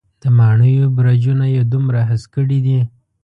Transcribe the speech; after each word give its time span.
د 0.21 0.23
ماڼېیو 0.37 0.85
برجونه 0.95 1.45
یې 1.55 1.61
دومره 1.73 1.99
هسک 2.09 2.29
کړي 2.35 2.59
دی. 2.65 2.79